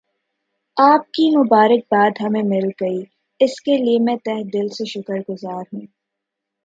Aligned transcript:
آپ 0.77 1.11
کی 1.11 1.29
مبارک 1.37 1.83
باد 1.91 2.21
ہمیں 2.21 2.43
مل 2.43 2.69
گئی 2.81 3.03
اس 3.39 3.59
کے 3.61 3.77
لئے 3.77 3.97
میں 3.99 4.15
تہہ 4.25 4.43
دل 4.53 4.67
سے 4.69 4.85
شکر 4.85 5.19
گزار 5.29 5.63
ہوں 5.73 5.85